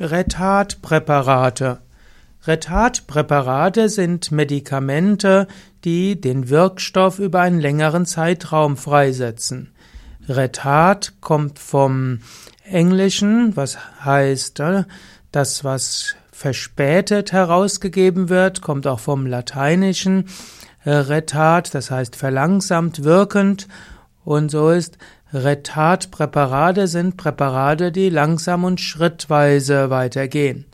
Retardpräparate. 0.00 1.80
Retardpräparate 2.46 3.88
sind 3.88 4.32
Medikamente, 4.32 5.46
die 5.84 6.20
den 6.20 6.48
Wirkstoff 6.48 7.18
über 7.18 7.40
einen 7.40 7.60
längeren 7.60 8.06
Zeitraum 8.06 8.76
freisetzen. 8.76 9.72
Retard 10.28 11.14
kommt 11.20 11.58
vom 11.58 12.20
Englischen, 12.64 13.56
was 13.56 13.78
heißt, 14.04 14.60
äh, 14.60 14.84
das, 15.30 15.64
was 15.64 16.14
verspätet 16.30 17.32
herausgegeben 17.32 18.28
wird, 18.28 18.62
kommt 18.62 18.86
auch 18.86 19.00
vom 19.00 19.26
Lateinischen 19.26 20.26
äh, 20.84 20.90
retard, 20.90 21.74
das 21.74 21.90
heißt 21.90 22.16
verlangsamt 22.16 23.04
wirkend, 23.04 23.68
und 24.24 24.50
so 24.50 24.70
ist 24.70 24.98
Retardpräparate 25.32 26.86
sind 26.86 27.16
Präparate, 27.16 27.90
die 27.90 28.10
langsam 28.10 28.64
und 28.64 28.80
schrittweise 28.80 29.88
weitergehen. 29.88 30.66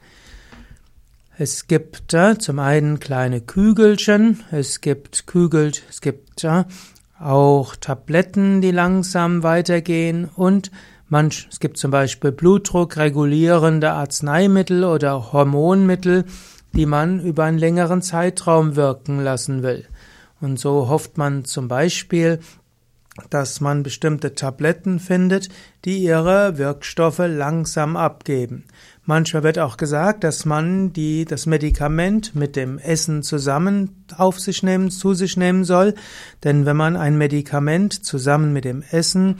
Es 1.36 1.68
gibt 1.68 2.12
äh, 2.14 2.36
zum 2.36 2.58
einen 2.58 2.99
kleine 2.99 3.40
Kügelchen, 3.40 4.43
es 4.50 4.80
gibt 4.80 5.29
Kügel, 5.29 5.71
es 5.89 6.00
gibt 6.00 6.43
äh, 6.43 6.64
auch 7.21 7.76
Tabletten, 7.76 8.61
die 8.61 8.72
langsam 8.72 9.44
weitergehen 9.44 10.29
und 10.35 10.72
manch, 11.08 11.46
es 11.49 11.61
gibt 11.61 11.79
zum 11.79 11.93
Beispiel 11.93 12.32
blutdruckregulierende 12.32 13.93
Arzneimittel 13.93 14.82
oder 14.82 15.32
Hormonmittel, 15.32 16.25
die 16.72 16.86
man 16.86 17.21
über 17.21 17.44
einen 17.44 17.58
längeren 17.58 18.02
Zeitraum 18.02 18.75
wirken 18.75 19.21
lassen 19.21 19.63
will. 19.63 19.86
Und 20.40 20.58
so 20.58 20.88
hofft 20.88 21.18
man 21.18 21.44
zum 21.44 21.68
Beispiel, 21.68 22.40
dass 23.27 23.61
man 23.61 23.82
bestimmte 23.82 24.35
Tabletten 24.35 24.99
findet, 24.99 25.49
die 25.85 25.99
ihre 25.99 26.58
Wirkstoffe 26.58 27.18
langsam 27.18 27.96
abgeben. 27.96 28.64
Manchmal 29.04 29.43
wird 29.43 29.58
auch 29.58 29.77
gesagt, 29.79 30.22
dass 30.22 30.44
man 30.44 30.93
die, 30.93 31.25
das 31.25 31.46
Medikament 31.46 32.34
mit 32.34 32.56
dem 32.56 32.78
Essen 32.78 33.22
zusammen 33.22 34.05
auf 34.16 34.39
sich 34.39 34.62
nehmen, 34.62 34.91
zu 34.91 35.14
sich 35.14 35.36
nehmen 35.36 35.64
soll, 35.64 35.94
denn 36.44 36.66
wenn 36.66 36.77
man 36.77 36.96
ein 36.96 37.16
Medikament 37.16 38.05
zusammen 38.05 38.52
mit 38.52 38.64
dem 38.64 38.83
Essen 38.91 39.36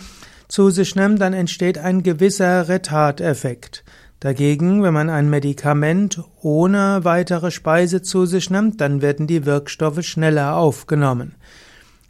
zu 0.49 0.71
sich 0.71 0.97
nimmt, 0.97 1.21
dann 1.21 1.35
entsteht 1.35 1.77
ein 1.77 2.03
gewisser 2.03 2.69
Retardeffekt. 2.69 3.85
Dagegen, 4.21 4.83
wenn 4.83 4.95
man 4.95 5.11
ein 5.11 5.31
Medikament 5.31 6.21
ohne 6.41 7.01
weitere 7.03 7.53
Speise 7.53 8.03
zu 8.03 8.27
sich 8.27 8.51
nimmt, 8.51 8.81
dann 8.81 9.01
werden 9.01 9.29
die 9.29 9.47
Wirkstoffe 9.47 10.03
schneller 10.03 10.57
aufgenommen. 10.57 11.37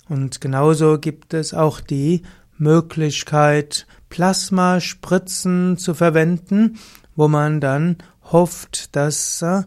Und 0.09 0.41
genauso 0.41 0.99
gibt 0.99 1.35
es 1.35 1.55
auch 1.55 1.81
die 1.81 2.23
Möglichkeit, 2.57 3.87
Plasmaspritzen 4.09 5.77
zu 5.77 5.95
verwenden, 5.95 6.79
wo 7.15 7.29
man 7.29 7.61
dann 7.61 7.97
hofft, 8.25 8.97
dass 8.97 9.43
äh, 9.43 9.63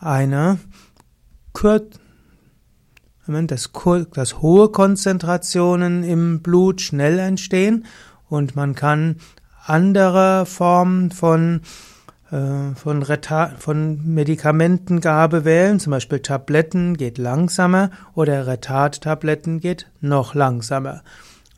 eine 0.00 0.58
dass, 1.52 2.00
dass 4.14 4.40
hohe 4.40 4.68
Konzentrationen 4.70 6.02
im 6.02 6.42
Blut 6.42 6.80
schnell 6.80 7.18
entstehen 7.18 7.84
und 8.28 8.56
man 8.56 8.74
kann 8.74 9.16
andere 9.64 10.46
Formen 10.46 11.10
von 11.10 11.60
von, 12.32 13.02
Retard, 13.02 13.62
von 13.62 14.00
Medikamentengabe 14.06 15.44
wählen, 15.44 15.78
zum 15.78 15.90
Beispiel 15.90 16.20
Tabletten 16.20 16.96
geht 16.96 17.18
langsamer 17.18 17.90
oder 18.14 18.46
Retardtabletten 18.46 19.60
geht 19.60 19.90
noch 20.00 20.34
langsamer. 20.34 21.02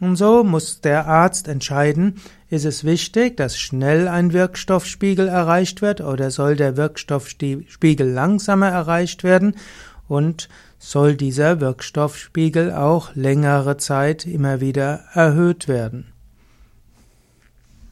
Und 0.01 0.17
so 0.17 0.43
muss 0.43 0.81
der 0.81 1.07
Arzt 1.07 1.47
entscheiden, 1.47 2.17
ist 2.51 2.65
es 2.65 2.83
wichtig, 2.83 3.37
dass 3.37 3.57
schnell 3.57 4.09
ein 4.09 4.33
Wirkstoffspiegel 4.33 5.29
erreicht 5.29 5.81
wird 5.81 6.01
oder 6.01 6.33
soll 6.33 6.57
der 6.57 6.77
Wirkstoffspiegel 6.77 8.11
langsamer 8.11 8.69
erreicht 8.69 9.23
werden 9.23 9.55
und 10.09 10.49
soll 10.79 11.15
dieser 11.15 11.61
Wirkstoffspiegel 11.61 12.73
auch 12.73 13.15
längere 13.15 13.77
Zeit 13.77 14.27
immer 14.27 14.61
wieder 14.61 15.05
erhöht 15.15 15.69
werden. 15.69 16.14